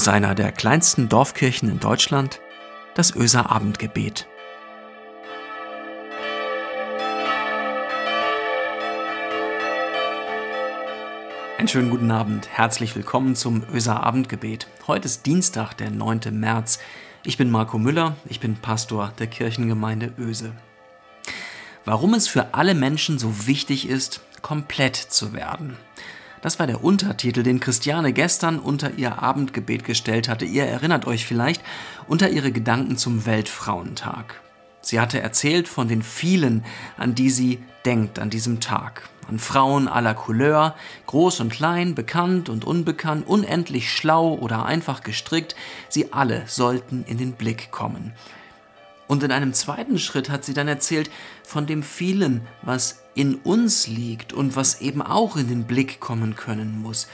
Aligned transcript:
Aus 0.00 0.08
einer 0.08 0.34
der 0.34 0.50
kleinsten 0.50 1.10
Dorfkirchen 1.10 1.68
in 1.68 1.78
Deutschland, 1.78 2.40
das 2.94 3.14
Öser 3.14 3.50
Abendgebet. 3.50 4.26
Einen 11.58 11.68
schönen 11.68 11.90
guten 11.90 12.10
Abend, 12.10 12.48
herzlich 12.48 12.96
willkommen 12.96 13.36
zum 13.36 13.62
Öser 13.74 14.02
Abendgebet. 14.02 14.68
Heute 14.86 15.04
ist 15.04 15.26
Dienstag, 15.26 15.74
der 15.74 15.90
9. 15.90 16.20
März. 16.30 16.78
Ich 17.22 17.36
bin 17.36 17.50
Marco 17.50 17.76
Müller, 17.76 18.16
ich 18.24 18.40
bin 18.40 18.56
Pastor 18.56 19.12
der 19.18 19.26
Kirchengemeinde 19.26 20.14
Öse. 20.18 20.52
Warum 21.84 22.14
es 22.14 22.26
für 22.26 22.54
alle 22.54 22.74
Menschen 22.74 23.18
so 23.18 23.46
wichtig 23.46 23.86
ist, 23.86 24.22
komplett 24.40 24.96
zu 24.96 25.34
werden. 25.34 25.76
Das 26.42 26.58
war 26.58 26.66
der 26.66 26.82
Untertitel, 26.82 27.42
den 27.42 27.60
Christiane 27.60 28.14
gestern 28.14 28.58
unter 28.58 28.94
ihr 28.94 29.22
Abendgebet 29.22 29.84
gestellt 29.84 30.28
hatte. 30.28 30.46
Ihr 30.46 30.64
erinnert 30.64 31.06
euch 31.06 31.26
vielleicht 31.26 31.62
unter 32.08 32.30
ihre 32.30 32.50
Gedanken 32.50 32.96
zum 32.96 33.26
Weltfrauentag. 33.26 34.40
Sie 34.80 34.98
hatte 34.98 35.20
erzählt 35.20 35.68
von 35.68 35.88
den 35.88 36.02
vielen, 36.02 36.64
an 36.96 37.14
die 37.14 37.28
sie 37.28 37.62
denkt 37.84 38.18
an 38.18 38.30
diesem 38.30 38.60
Tag. 38.60 39.08
An 39.28 39.38
Frauen 39.38 39.86
aller 39.86 40.14
Couleur, 40.14 40.74
groß 41.06 41.40
und 41.40 41.52
klein, 41.52 41.94
bekannt 41.94 42.48
und 42.48 42.64
unbekannt, 42.64 43.28
unendlich 43.28 43.92
schlau 43.92 44.34
oder 44.34 44.64
einfach 44.64 45.02
gestrickt, 45.02 45.54
sie 45.90 46.12
alle 46.12 46.44
sollten 46.46 47.04
in 47.06 47.18
den 47.18 47.32
Blick 47.32 47.70
kommen. 47.70 48.14
Und 49.06 49.22
in 49.22 49.30
einem 49.30 49.52
zweiten 49.52 49.98
Schritt 49.98 50.30
hat 50.30 50.44
sie 50.44 50.54
dann 50.54 50.68
erzählt 50.68 51.10
von 51.44 51.66
dem 51.66 51.82
vielen, 51.82 52.46
was 52.62 52.99
in 53.14 53.36
uns 53.36 53.86
liegt 53.86 54.32
und 54.32 54.56
was 54.56 54.80
eben 54.80 55.02
auch 55.02 55.36
in 55.36 55.48
den 55.48 55.64
Blick 55.64 56.00
kommen 56.00 56.36
können 56.36 56.80
muss. 56.80 57.08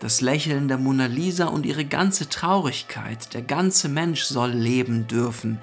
Das 0.00 0.20
Lächeln 0.20 0.68
der 0.68 0.78
Mona 0.78 1.06
Lisa 1.06 1.46
und 1.46 1.66
ihre 1.66 1.84
ganze 1.84 2.28
Traurigkeit, 2.28 3.34
der 3.34 3.42
ganze 3.42 3.88
Mensch 3.88 4.22
soll 4.22 4.50
leben 4.50 5.08
dürfen, 5.08 5.58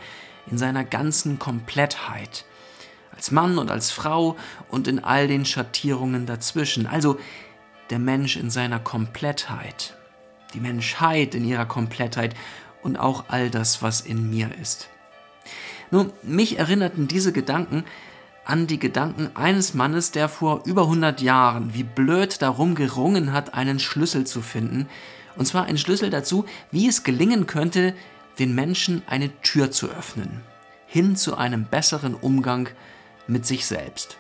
in 0.48 0.58
seiner 0.58 0.84
ganzen 0.84 1.40
Komplettheit. 1.40 2.46
Als 3.16 3.32
Mann 3.32 3.58
und 3.58 3.72
als 3.72 3.92
Frau 3.92 4.36
und 4.70 4.88
in 4.88 5.04
all 5.04 5.28
den 5.28 5.46
Schattierungen 5.46 6.26
dazwischen. 6.26 6.86
Also 6.86 7.18
der 7.90 8.00
Mensch 8.00 8.36
in 8.36 8.50
seiner 8.50 8.80
Komplettheit, 8.80 9.96
die 10.54 10.60
Menschheit 10.60 11.34
in 11.34 11.46
ihrer 11.46 11.66
Komplettheit 11.66 12.36
und 12.84 12.98
auch 12.98 13.26
all 13.30 13.50
das, 13.50 13.82
was 13.82 14.02
in 14.02 14.30
mir 14.30 14.50
ist. 14.62 14.90
Nun, 15.92 16.12
mich 16.24 16.60
erinnerten 16.60 17.08
diese 17.08 17.32
Gedanken 17.32 17.86
an 18.46 18.68
die 18.68 18.80
Gedanken 18.80 19.32
eines 19.36 19.74
Mannes, 19.74 20.12
der 20.12 20.30
vor 20.30 20.62
über 20.66 20.84
100 20.84 21.20
Jahren 21.22 21.74
wie 21.74 21.84
blöd 21.84 22.42
darum 22.42 22.76
gerungen 22.76 23.34
hat, 23.34 23.54
einen 23.56 23.80
Schlüssel 23.80 24.26
zu 24.26 24.42
finden. 24.42 24.88
Und 25.36 25.48
zwar 25.48 25.66
einen 25.66 25.80
Schlüssel 25.80 26.12
dazu, 26.12 26.46
wie 26.72 26.88
es 26.88 27.04
gelingen 27.04 27.48
könnte, 27.48 27.96
den 28.40 28.54
Menschen 28.54 29.02
eine 29.08 29.30
Tür 29.42 29.72
zu 29.72 29.90
öffnen, 29.90 30.42
hin 30.86 31.16
zu 31.16 31.36
einem 31.36 31.66
besseren 31.66 32.14
Umgang 32.14 32.70
mit 33.28 33.46
sich 33.46 33.66
selbst. 33.66 34.18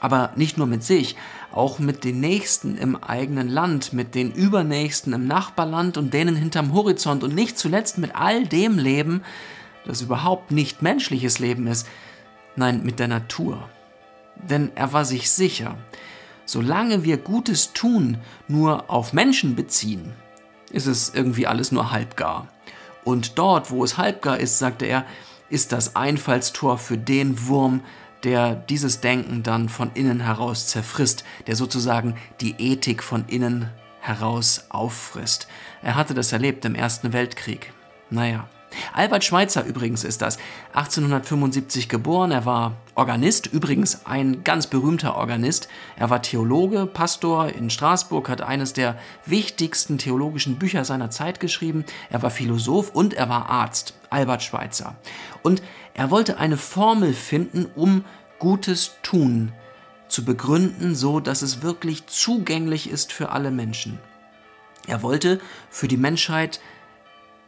Aber 0.00 0.32
nicht 0.34 0.58
nur 0.58 0.66
mit 0.66 0.82
sich, 0.82 1.16
auch 1.52 1.78
mit 1.78 2.02
den 2.02 2.18
Nächsten 2.20 2.76
im 2.76 2.96
eigenen 2.96 3.48
Land, 3.48 3.92
mit 3.92 4.14
den 4.14 4.32
Übernächsten 4.32 5.12
im 5.12 5.26
Nachbarland 5.26 5.96
und 5.96 6.12
denen 6.14 6.34
hinterm 6.34 6.72
Horizont 6.72 7.22
und 7.22 7.34
nicht 7.34 7.58
zuletzt 7.58 7.98
mit 7.98 8.16
all 8.16 8.46
dem 8.46 8.78
Leben, 8.78 9.22
das 9.84 10.02
überhaupt 10.02 10.50
nicht 10.50 10.82
menschliches 10.82 11.38
Leben 11.38 11.66
ist, 11.66 11.86
nein, 12.56 12.82
mit 12.82 12.98
der 12.98 13.08
Natur. 13.08 13.68
Denn 14.36 14.70
er 14.74 14.92
war 14.92 15.04
sich 15.04 15.30
sicher, 15.30 15.76
solange 16.44 17.04
wir 17.04 17.16
Gutes 17.16 17.72
tun 17.72 18.18
nur 18.48 18.90
auf 18.90 19.12
Menschen 19.12 19.54
beziehen, 19.54 20.12
ist 20.70 20.86
es 20.86 21.14
irgendwie 21.14 21.46
alles 21.46 21.72
nur 21.72 21.92
halbgar. 21.92 22.48
Und 23.04 23.38
dort, 23.38 23.70
wo 23.70 23.84
es 23.84 23.98
halbgar 23.98 24.38
ist, 24.38 24.58
sagte 24.58 24.86
er, 24.86 25.04
ist 25.50 25.72
das 25.72 25.96
Einfallstor 25.96 26.78
für 26.78 26.96
den 26.96 27.46
Wurm, 27.46 27.82
der 28.24 28.54
dieses 28.54 29.00
Denken 29.00 29.42
dann 29.42 29.68
von 29.68 29.90
innen 29.94 30.20
heraus 30.20 30.68
zerfrisst, 30.68 31.24
der 31.46 31.56
sozusagen 31.56 32.16
die 32.40 32.54
Ethik 32.58 33.02
von 33.02 33.24
innen 33.26 33.68
heraus 34.00 34.66
auffrisst. 34.68 35.48
Er 35.82 35.94
hatte 35.94 36.14
das 36.14 36.32
erlebt 36.32 36.64
im 36.64 36.74
Ersten 36.74 37.12
Weltkrieg. 37.12 37.72
Naja, 38.10 38.48
Albert 38.92 39.24
Schweitzer 39.24 39.64
übrigens 39.64 40.04
ist 40.04 40.22
das. 40.22 40.38
1875 40.74 41.88
geboren, 41.88 42.30
er 42.30 42.46
war 42.46 42.76
Organist, 42.94 43.46
übrigens 43.46 44.04
ein 44.04 44.44
ganz 44.44 44.66
berühmter 44.66 45.16
Organist. 45.16 45.68
Er 45.96 46.10
war 46.10 46.22
Theologe, 46.22 46.86
Pastor 46.86 47.48
in 47.48 47.70
Straßburg, 47.70 48.28
hat 48.28 48.42
eines 48.42 48.72
der 48.72 48.98
wichtigsten 49.24 49.98
theologischen 49.98 50.58
Bücher 50.58 50.84
seiner 50.84 51.10
Zeit 51.10 51.40
geschrieben. 51.40 51.84
Er 52.10 52.22
war 52.22 52.30
Philosoph 52.30 52.90
und 52.90 53.14
er 53.14 53.28
war 53.28 53.48
Arzt, 53.48 53.94
Albert 54.10 54.42
Schweitzer. 54.42 54.96
Und 55.42 55.62
er 55.94 56.10
wollte 56.10 56.38
eine 56.38 56.56
Formel 56.56 57.14
finden, 57.14 57.66
um 57.74 58.04
Gutes 58.38 58.96
tun 59.02 59.52
zu 60.08 60.24
begründen, 60.24 60.94
so 60.94 61.20
dass 61.20 61.42
es 61.42 61.62
wirklich 61.62 62.06
zugänglich 62.06 62.90
ist 62.90 63.12
für 63.12 63.30
alle 63.30 63.50
Menschen. 63.50 63.98
Er 64.86 65.02
wollte 65.02 65.40
für 65.70 65.88
die 65.88 65.96
Menschheit 65.96 66.60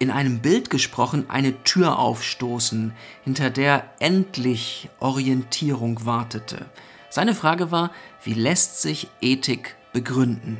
in 0.04 0.10
einem 0.10 0.41
Bild 0.41 0.69
gesprochen, 0.69 1.31
eine 1.31 1.65
Tür 1.65 1.98
aufstoßen, 1.98 2.92
hinter 3.25 3.48
der 3.48 3.91
endlich 4.00 4.91
Orientierung 5.00 6.04
wartete. 6.04 6.66
Seine 7.09 7.34
Frage 7.34 7.70
war, 7.70 7.91
wie 8.22 8.34
lässt 8.34 8.82
sich 8.82 9.09
Ethik 9.22 9.76
begründen? 9.94 10.59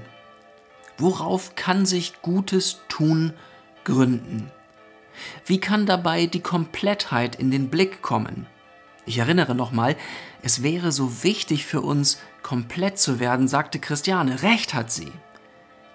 Worauf 0.97 1.57
kann 1.57 1.85
sich 1.85 2.23
Gutes 2.23 2.81
tun 2.89 3.35
gründen? 3.85 4.51
Wie 5.45 5.61
kann 5.61 5.85
dabei 5.85 6.25
die 6.25 6.41
Komplettheit 6.41 7.37
in 7.37 7.51
den 7.51 7.69
Blick 7.69 8.01
kommen? 8.01 8.47
Ich 9.05 9.19
erinnere 9.19 9.55
nochmal, 9.55 9.95
es 10.41 10.63
wäre 10.63 10.91
so 10.91 11.23
wichtig 11.23 11.67
für 11.67 11.83
uns, 11.83 12.19
komplett 12.43 12.99
zu 12.99 13.21
werden, 13.21 13.47
sagte 13.47 13.79
Christiane. 13.79 14.43
Recht 14.43 14.73
hat 14.73 14.91
sie 14.91 15.13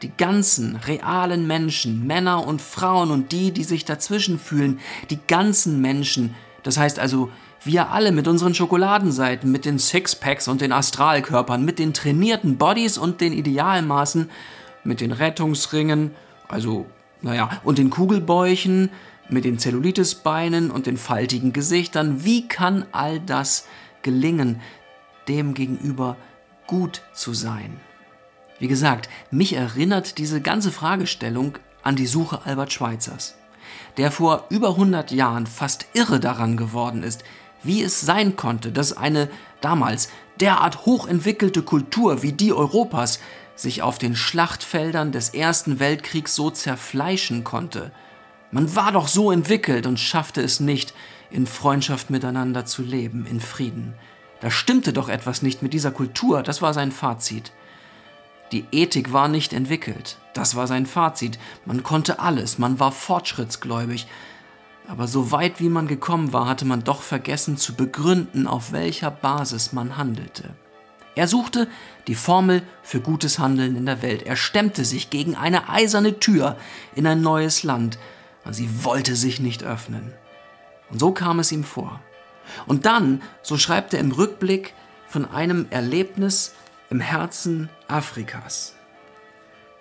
die 0.01 0.11
ganzen 0.15 0.75
realen 0.75 1.47
Menschen, 1.47 2.07
Männer 2.07 2.45
und 2.47 2.61
Frauen 2.61 3.11
und 3.11 3.31
die, 3.31 3.51
die 3.51 3.63
sich 3.63 3.85
dazwischen 3.85 4.39
fühlen, 4.39 4.79
die 5.09 5.19
ganzen 5.27 5.81
Menschen, 5.81 6.35
das 6.63 6.77
heißt 6.77 6.99
also 6.99 7.29
wir 7.63 7.89
alle 7.89 8.11
mit 8.11 8.27
unseren 8.27 8.53
Schokoladenseiten, 8.53 9.51
mit 9.51 9.65
den 9.65 9.79
Sixpacks 9.79 10.47
und 10.47 10.61
den 10.61 10.71
Astralkörpern, 10.71 11.63
mit 11.63 11.77
den 11.77 11.93
trainierten 11.93 12.57
Bodies 12.57 12.97
und 12.97 13.19
den 13.19 13.33
Idealmaßen, 13.33 14.29
mit 14.83 15.01
den 15.01 15.11
Rettungsringen, 15.11 16.11
also 16.47 16.85
naja, 17.21 17.49
und 17.65 17.77
den 17.77 17.89
Kugelbäuchen, 17.89 18.89
mit 19.29 19.43
den 19.43 19.59
Zellulitisbeinen 19.59 20.71
und 20.71 20.87
den 20.87 20.97
faltigen 20.97 21.51
Gesichtern, 21.51 22.23
wie 22.23 22.47
kann 22.47 22.85
all 22.93 23.19
das 23.19 23.67
gelingen, 24.01 24.61
dem 25.27 25.53
gegenüber 25.53 26.15
gut 26.65 27.01
zu 27.13 27.33
sein? 27.33 27.79
Wie 28.59 28.67
gesagt, 28.67 29.09
mich 29.31 29.53
erinnert 29.53 30.17
diese 30.17 30.41
ganze 30.41 30.71
Fragestellung 30.71 31.57
an 31.81 31.95
die 31.95 32.07
Suche 32.07 32.41
Albert 32.45 32.73
Schweitzers, 32.73 33.35
der 33.97 34.11
vor 34.11 34.45
über 34.49 34.69
100 34.69 35.11
Jahren 35.11 35.47
fast 35.47 35.87
irre 35.93 36.19
daran 36.19 36.57
geworden 36.57 37.01
ist, 37.01 37.23
wie 37.63 37.81
es 37.81 38.01
sein 38.01 38.35
konnte, 38.35 38.71
dass 38.71 38.95
eine 38.95 39.29
damals 39.61 40.09
derart 40.39 40.85
hochentwickelte 40.85 41.63
Kultur 41.63 42.21
wie 42.21 42.33
die 42.33 42.53
Europas 42.53 43.19
sich 43.55 43.81
auf 43.81 43.97
den 43.97 44.15
Schlachtfeldern 44.15 45.11
des 45.11 45.29
Ersten 45.29 45.79
Weltkriegs 45.79 46.35
so 46.35 46.49
zerfleischen 46.49 47.43
konnte. 47.43 47.91
Man 48.51 48.75
war 48.75 48.91
doch 48.91 49.07
so 49.07 49.31
entwickelt 49.31 49.85
und 49.85 49.99
schaffte 49.99 50.41
es 50.41 50.59
nicht, 50.59 50.93
in 51.29 51.45
Freundschaft 51.45 52.09
miteinander 52.09 52.65
zu 52.65 52.81
leben, 52.81 53.25
in 53.25 53.39
Frieden. 53.39 53.93
Da 54.39 54.49
stimmte 54.49 54.93
doch 54.93 55.09
etwas 55.09 55.41
nicht 55.41 55.61
mit 55.61 55.73
dieser 55.73 55.91
Kultur, 55.91 56.41
das 56.41 56.61
war 56.61 56.73
sein 56.73 56.91
Fazit. 56.91 57.51
Die 58.51 58.65
Ethik 58.71 59.13
war 59.13 59.27
nicht 59.27 59.53
entwickelt. 59.53 60.17
Das 60.33 60.55
war 60.55 60.67
sein 60.67 60.85
Fazit. 60.85 61.37
Man 61.65 61.83
konnte 61.83 62.19
alles, 62.19 62.57
man 62.57 62.79
war 62.79 62.91
fortschrittsgläubig. 62.91 64.07
Aber 64.87 65.07
so 65.07 65.31
weit 65.31 65.59
wie 65.59 65.69
man 65.69 65.87
gekommen 65.87 66.33
war, 66.33 66.47
hatte 66.47 66.65
man 66.65 66.83
doch 66.83 67.03
vergessen 67.03 67.57
zu 67.57 67.75
begründen, 67.75 68.47
auf 68.47 68.71
welcher 68.71 69.11
Basis 69.11 69.71
man 69.71 69.97
handelte. 69.97 70.55
Er 71.15 71.27
suchte 71.27 71.67
die 72.07 72.15
Formel 72.15 72.63
für 72.81 73.01
gutes 73.01 73.37
Handeln 73.37 73.75
in 73.75 73.85
der 73.85 74.01
Welt. 74.01 74.23
Er 74.23 74.35
stemmte 74.35 74.85
sich 74.85 75.09
gegen 75.09 75.35
eine 75.35 75.69
eiserne 75.69 76.19
Tür 76.19 76.57
in 76.95 77.05
ein 77.05 77.21
neues 77.21 77.63
Land, 77.63 77.99
und 78.45 78.53
sie 78.53 78.83
wollte 78.83 79.15
sich 79.15 79.39
nicht 79.39 79.63
öffnen. 79.63 80.13
Und 80.89 80.99
so 80.99 81.11
kam 81.11 81.39
es 81.39 81.51
ihm 81.51 81.63
vor. 81.63 81.99
Und 82.65 82.85
dann, 82.85 83.21
so 83.43 83.57
schreibt 83.57 83.93
er 83.93 83.99
im 83.99 84.11
Rückblick 84.11 84.73
von 85.07 85.25
einem 85.25 85.67
Erlebnis, 85.69 86.55
im 86.89 86.99
Herzen 86.99 87.69
Afrikas. 87.87 88.75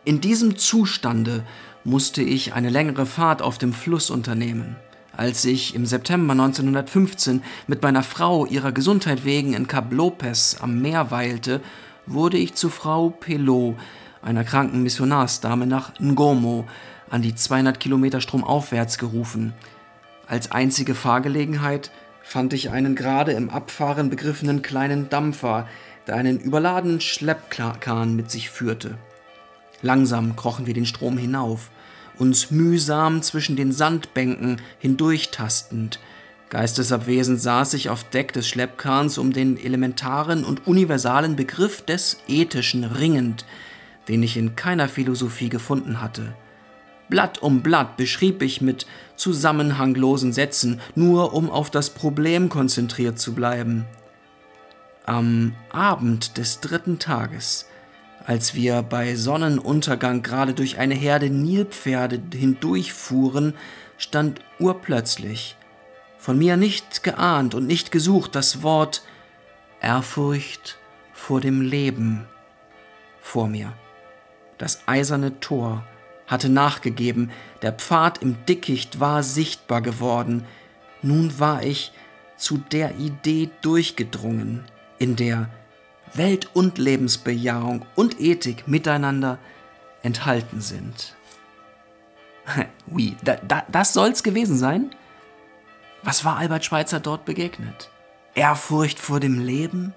In 0.04 0.20
diesem 0.20 0.56
Zustande 0.56 1.44
musste 1.84 2.22
ich 2.22 2.52
eine 2.52 2.70
längere 2.70 3.06
Fahrt 3.06 3.40
auf 3.42 3.58
dem 3.58 3.72
Fluss 3.72 4.10
unternehmen. 4.10 4.76
Als 5.16 5.44
ich 5.44 5.74
im 5.74 5.86
September 5.86 6.32
1915 6.32 7.42
mit 7.66 7.82
meiner 7.82 8.02
Frau 8.02 8.46
ihrer 8.46 8.72
Gesundheit 8.72 9.24
wegen 9.24 9.54
in 9.54 9.66
Kap 9.66 9.92
Lopez 9.92 10.58
am 10.60 10.80
Meer 10.80 11.10
weilte, 11.10 11.60
wurde 12.06 12.36
ich 12.36 12.54
zu 12.54 12.68
Frau 12.68 13.10
Pelot, 13.10 13.76
einer 14.22 14.44
kranken 14.44 14.82
Missionarsdame, 14.82 15.66
nach 15.66 15.92
Ngomo, 15.98 16.66
an 17.10 17.22
die 17.22 17.34
200 17.34 17.80
Kilometer 17.80 18.20
stromaufwärts 18.20 18.98
gerufen. 18.98 19.54
Als 20.26 20.52
einzige 20.52 20.94
Fahrgelegenheit 20.94 21.90
fand 22.22 22.52
ich 22.52 22.70
einen 22.70 22.94
gerade 22.94 23.32
im 23.32 23.48
Abfahren 23.48 24.10
begriffenen 24.10 24.60
kleinen 24.60 25.08
Dampfer, 25.08 25.66
der 26.08 26.16
einen 26.16 26.40
überladenen 26.40 27.00
Schleppkahn 27.00 28.16
mit 28.16 28.30
sich 28.30 28.50
führte. 28.50 28.96
Langsam 29.82 30.34
krochen 30.34 30.66
wir 30.66 30.74
den 30.74 30.86
Strom 30.86 31.18
hinauf, 31.18 31.70
uns 32.18 32.50
mühsam 32.50 33.22
zwischen 33.22 33.54
den 33.54 33.70
Sandbänken 33.70 34.60
hindurchtastend. 34.78 36.00
Geistesabwesend 36.48 37.40
saß 37.40 37.74
ich 37.74 37.90
auf 37.90 38.04
Deck 38.04 38.32
des 38.32 38.48
Schleppkahns, 38.48 39.18
um 39.18 39.32
den 39.32 39.62
elementaren 39.62 40.44
und 40.44 40.66
universalen 40.66 41.36
Begriff 41.36 41.82
des 41.82 42.16
Ethischen 42.26 42.84
ringend, 42.84 43.44
den 44.08 44.22
ich 44.22 44.36
in 44.36 44.56
keiner 44.56 44.88
Philosophie 44.88 45.50
gefunden 45.50 46.00
hatte. 46.00 46.34
Blatt 47.10 47.42
um 47.42 47.62
Blatt 47.62 47.96
beschrieb 47.96 48.42
ich 48.42 48.60
mit 48.60 48.86
zusammenhanglosen 49.16 50.32
Sätzen, 50.32 50.80
nur 50.94 51.34
um 51.34 51.50
auf 51.50 51.70
das 51.70 51.90
Problem 51.90 52.48
konzentriert 52.48 53.18
zu 53.18 53.34
bleiben. 53.34 53.84
Am 55.08 55.54
Abend 55.70 56.36
des 56.36 56.60
dritten 56.60 56.98
Tages, 56.98 57.64
als 58.26 58.54
wir 58.54 58.82
bei 58.82 59.14
Sonnenuntergang 59.14 60.22
gerade 60.22 60.52
durch 60.52 60.76
eine 60.76 60.94
Herde 60.94 61.30
Nilpferde 61.30 62.20
hindurchfuhren, 62.34 63.54
stand 63.96 64.42
urplötzlich, 64.58 65.56
von 66.18 66.36
mir 66.36 66.58
nicht 66.58 67.04
geahnt 67.04 67.54
und 67.54 67.66
nicht 67.66 67.90
gesucht, 67.90 68.34
das 68.34 68.62
Wort 68.62 69.02
Ehrfurcht 69.80 70.76
vor 71.14 71.40
dem 71.40 71.62
Leben 71.62 72.26
vor 73.22 73.48
mir. 73.48 73.72
Das 74.58 74.82
eiserne 74.84 75.40
Tor 75.40 75.86
hatte 76.26 76.50
nachgegeben, 76.50 77.30
der 77.62 77.72
Pfad 77.72 78.18
im 78.18 78.44
Dickicht 78.44 79.00
war 79.00 79.22
sichtbar 79.22 79.80
geworden. 79.80 80.44
Nun 81.00 81.40
war 81.40 81.62
ich 81.62 81.92
zu 82.36 82.58
der 82.58 82.96
Idee 82.98 83.48
durchgedrungen, 83.62 84.66
in 84.98 85.16
der 85.16 85.48
Welt- 86.14 86.50
und 86.54 86.78
Lebensbejahung 86.78 87.84
und 87.94 88.20
Ethik 88.20 88.66
miteinander 88.66 89.38
enthalten 90.02 90.60
sind. 90.60 91.14
Wie, 92.86 93.16
da, 93.22 93.36
da, 93.36 93.64
das 93.70 93.92
soll's 93.92 94.22
gewesen 94.22 94.56
sein? 94.56 94.94
Was 96.02 96.24
war 96.24 96.36
Albert 96.36 96.64
Schweitzer 96.64 97.00
dort 97.00 97.24
begegnet? 97.24 97.90
Ehrfurcht 98.34 98.98
vor 98.98 99.20
dem 99.20 99.40
Leben? 99.40 99.92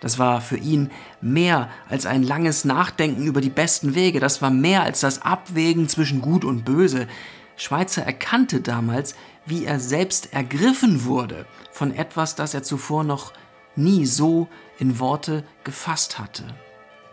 Das 0.00 0.18
war 0.18 0.40
für 0.40 0.58
ihn 0.58 0.90
mehr 1.20 1.70
als 1.88 2.06
ein 2.06 2.22
langes 2.22 2.64
Nachdenken 2.64 3.26
über 3.26 3.40
die 3.40 3.50
besten 3.50 3.94
Wege, 3.94 4.20
das 4.20 4.42
war 4.42 4.50
mehr 4.50 4.82
als 4.82 5.00
das 5.00 5.22
Abwägen 5.22 5.88
zwischen 5.88 6.20
Gut 6.20 6.44
und 6.44 6.64
Böse. 6.64 7.08
Schweitzer 7.56 8.02
erkannte 8.02 8.60
damals, 8.60 9.16
wie 9.46 9.64
er 9.64 9.80
selbst 9.80 10.32
ergriffen 10.34 11.04
wurde 11.04 11.46
von 11.72 11.94
etwas, 11.94 12.34
das 12.34 12.52
er 12.52 12.62
zuvor 12.62 13.04
noch 13.04 13.32
nie 13.76 14.06
so 14.06 14.48
in 14.78 14.98
Worte 14.98 15.44
gefasst 15.64 16.18
hatte. 16.18 16.44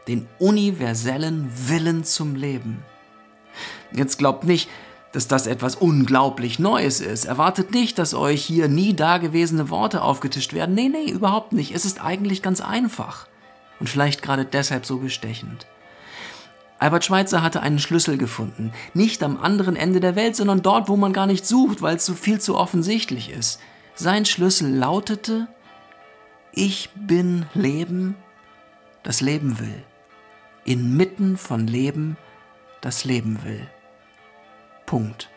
Den 0.07 0.27
universellen 0.39 1.49
Willen 1.67 2.03
zum 2.03 2.35
Leben. 2.35 2.83
Jetzt 3.91 4.17
glaubt 4.17 4.43
nicht, 4.43 4.69
dass 5.13 5.27
das 5.27 5.47
etwas 5.47 5.75
unglaublich 5.75 6.59
Neues 6.59 6.99
ist. 6.99 7.25
Erwartet 7.25 7.71
nicht, 7.71 7.99
dass 7.99 8.13
euch 8.13 8.43
hier 8.43 8.67
nie 8.67 8.95
dagewesene 8.95 9.69
Worte 9.69 10.01
aufgetischt 10.01 10.53
werden. 10.53 10.75
Nee, 10.75 10.89
nee, 10.89 11.09
überhaupt 11.09 11.53
nicht. 11.53 11.73
Es 11.73 11.85
ist 11.85 12.03
eigentlich 12.03 12.41
ganz 12.41 12.59
einfach. 12.59 13.27
Und 13.79 13.89
vielleicht 13.89 14.21
gerade 14.21 14.43
deshalb 14.43 14.85
so 14.85 14.97
bestechend. 14.97 15.67
Albert 16.79 17.05
Schweitzer 17.05 17.43
hatte 17.43 17.61
einen 17.61 17.79
Schlüssel 17.79 18.17
gefunden. 18.17 18.73
Nicht 18.93 19.23
am 19.23 19.37
anderen 19.37 19.75
Ende 19.75 19.99
der 19.99 20.15
Welt, 20.15 20.35
sondern 20.35 20.63
dort, 20.63 20.89
wo 20.89 20.97
man 20.97 21.13
gar 21.13 21.27
nicht 21.27 21.45
sucht, 21.45 21.81
weil 21.81 21.95
es 21.95 22.05
so 22.05 22.13
viel 22.13 22.41
zu 22.41 22.57
offensichtlich 22.57 23.29
ist. 23.29 23.59
Sein 23.95 24.25
Schlüssel 24.25 24.73
lautete, 24.75 25.47
ich 26.55 26.91
bin 26.95 27.47
Leben, 27.55 28.15
das 29.01 29.21
Leben 29.21 29.59
will. 29.59 29.83
Inmitten 30.65 31.35
von 31.35 31.65
Leben, 31.65 32.15
das 32.79 33.05
Leben 33.05 33.43
will. 33.43 33.67
Punkt. 34.85 35.29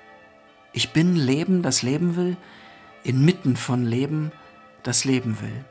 Ich 0.72 0.92
bin 0.92 1.16
Leben, 1.16 1.62
das 1.62 1.80
Leben 1.80 2.16
will, 2.16 2.36
inmitten 3.02 3.56
von 3.56 3.84
Leben, 3.84 4.30
das 4.82 5.04
Leben 5.04 5.40
will. 5.40 5.64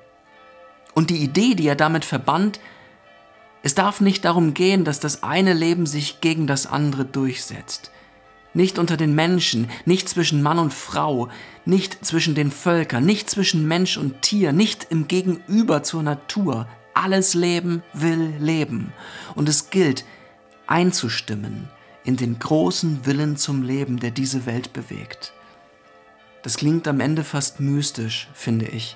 Und 0.96 1.12
die 1.12 1.22
Idee, 1.22 1.54
die 1.54 1.68
er 1.68 1.76
damit 1.76 2.06
verband, 2.06 2.60
es 3.62 3.76
darf 3.76 4.02
nicht 4.02 4.26
darum 4.26 4.56
gehen, 4.56 4.84
dass 4.84 5.00
das 5.00 5.22
eine 5.22 5.54
Leben 5.54 5.86
sich 5.86 6.22
gegen 6.22 6.48
das 6.48 6.66
andere 6.66 7.06
durchsetzt. 7.06 7.92
Nicht 8.56 8.80
unter 8.80 8.98
den 8.98 9.14
Menschen, 9.14 9.70
nicht 9.86 10.10
zwischen 10.10 10.42
Mann 10.42 10.58
und 10.58 10.74
Frau, 10.74 11.30
nicht 11.66 12.04
zwischen 12.06 12.34
den 12.34 12.50
Völkern, 12.50 13.06
nicht 13.06 13.30
zwischen 13.30 13.68
Mensch 13.68 13.98
und 13.98 14.22
Tier, 14.22 14.54
nicht 14.54 14.88
im 14.90 15.08
Gegenüber 15.08 15.84
zur 15.84 16.02
Natur. 16.02 16.68
Alles 16.94 17.34
Leben 17.34 17.84
will 17.94 18.34
leben. 18.40 18.94
Und 19.36 19.50
es 19.50 19.70
gilt, 19.70 20.06
einzustimmen 20.68 21.68
in 22.06 22.16
den 22.16 22.40
großen 22.40 23.06
Willen 23.06 23.36
zum 23.36 23.62
Leben, 23.62 24.00
der 24.00 24.12
diese 24.12 24.46
Welt 24.46 24.72
bewegt. 24.74 25.34
Das 26.42 26.56
klingt 26.56 26.88
am 26.88 27.02
Ende 27.02 27.24
fast 27.24 27.60
mystisch, 27.60 28.30
finde 28.34 28.68
ich. 28.68 28.96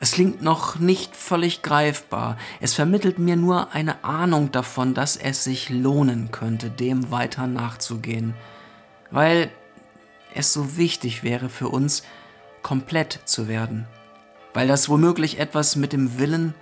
Es 0.00 0.12
klingt 0.12 0.42
noch 0.42 0.80
nicht 0.80 1.14
völlig 1.14 1.62
greifbar. 1.62 2.38
Es 2.60 2.74
vermittelt 2.74 3.20
mir 3.20 3.36
nur 3.36 3.72
eine 3.72 4.02
Ahnung 4.02 4.50
davon, 4.50 4.94
dass 4.94 5.16
es 5.16 5.44
sich 5.44 5.70
lohnen 5.70 6.32
könnte, 6.32 6.70
dem 6.70 7.12
weiter 7.12 7.46
nachzugehen. 7.46 8.34
Weil 9.10 9.50
es 10.34 10.52
so 10.52 10.76
wichtig 10.76 11.22
wäre 11.22 11.48
für 11.48 11.68
uns, 11.68 12.02
komplett 12.62 13.20
zu 13.24 13.48
werden. 13.48 13.86
Weil 14.52 14.68
das 14.68 14.88
womöglich 14.88 15.38
etwas 15.38 15.76
mit 15.76 15.92
dem 15.92 16.18
Willen 16.18 16.54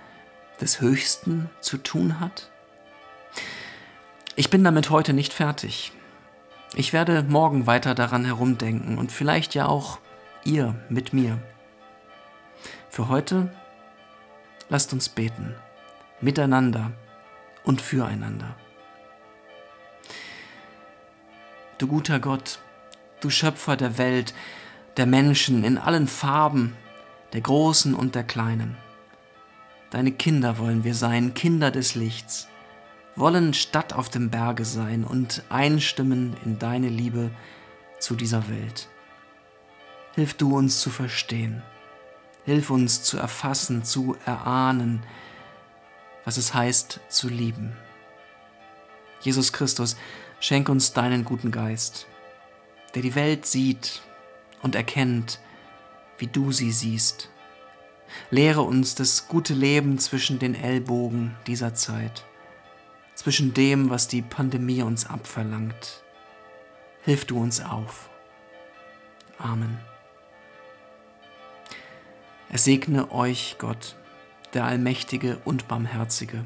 des 0.61 0.81
Höchsten 0.81 1.49
zu 1.61 1.77
tun 1.77 2.19
hat. 2.19 2.49
Ich 4.35 4.49
bin 4.49 4.63
damit 4.63 4.89
heute 4.89 5.13
nicht 5.13 5.33
fertig. 5.33 5.91
Ich 6.75 6.91
werde 6.91 7.23
morgen 7.23 7.67
weiter 7.67 7.93
daran 7.93 8.25
herumdenken 8.25 8.97
und 8.97 9.11
vielleicht 9.11 9.53
ja 9.53 9.67
auch 9.67 9.99
ihr 10.43 10.75
mit 10.89 11.13
mir. 11.13 11.37
Für 12.89 13.09
heute 13.09 13.51
lasst 14.69 14.93
uns 14.93 15.09
beten, 15.09 15.55
miteinander 16.19 16.91
und 17.63 17.81
füreinander. 17.81 18.55
Du 21.83 21.89
guter 21.89 22.21
Gott, 22.21 22.59
du 23.19 23.29
Schöpfer 23.29 23.75
der 23.75 23.97
Welt, 23.97 24.33
der 24.95 25.05
Menschen 25.05 25.65
in 25.65 25.77
allen 25.77 26.07
Farben, 26.07 26.77
der 27.33 27.41
Großen 27.41 27.93
und 27.93 28.15
der 28.15 28.23
Kleinen. 28.23 28.77
Deine 29.89 30.13
Kinder 30.13 30.59
wollen 30.59 30.85
wir 30.85 30.95
sein, 30.95 31.33
Kinder 31.33 31.71
des 31.71 31.95
Lichts 31.95 32.47
wollen 33.17 33.53
Stadt 33.53 33.91
auf 33.91 34.07
dem 34.07 34.29
Berge 34.29 34.63
sein 34.63 35.03
und 35.03 35.43
einstimmen 35.49 36.37
in 36.45 36.57
deine 36.57 36.87
Liebe 36.87 37.31
zu 37.99 38.15
dieser 38.15 38.47
Welt. 38.47 38.87
Hilf 40.15 40.35
du 40.35 40.55
uns 40.55 40.79
zu 40.79 40.89
verstehen. 40.89 41.63
Hilf 42.45 42.69
uns 42.69 43.03
zu 43.03 43.17
erfassen, 43.17 43.83
zu 43.83 44.15
erahnen, 44.25 45.03
was 46.23 46.37
es 46.37 46.53
heißt 46.53 47.01
zu 47.09 47.27
lieben. 47.27 47.75
Jesus 49.19 49.51
Christus, 49.51 49.97
schenk 50.43 50.67
uns 50.67 50.91
deinen 50.91 51.23
guten 51.23 51.51
Geist, 51.51 52.05
der 52.95 53.01
die 53.01 53.15
Welt 53.15 53.45
sieht 53.45 54.01
und 54.61 54.75
erkennt, 54.75 55.39
wie 56.17 56.27
du 56.27 56.51
sie 56.51 56.73
siehst. 56.73 57.29
Lehre 58.29 58.61
uns 58.61 58.93
das 58.93 59.29
gute 59.29 59.53
Leben 59.53 59.97
zwischen 59.99 60.39
den 60.39 60.53
Ellbogen 60.53 61.35
dieser 61.47 61.73
Zeit 61.73 62.25
zwischen 63.15 63.53
dem, 63.53 63.89
was 63.89 64.09
die 64.09 64.21
Pandemie 64.21 64.81
uns 64.81 65.05
abverlangt. 65.05 66.03
Hilf 67.03 67.23
du 67.25 67.39
uns 67.39 67.63
auf. 67.63 68.09
Amen. 69.37 69.77
Er 72.49 72.57
segne 72.57 73.11
euch, 73.11 73.55
Gott, 73.59 73.95
der 74.53 74.65
Allmächtige 74.65 75.39
und 75.45 75.67
Barmherzige, 75.69 76.45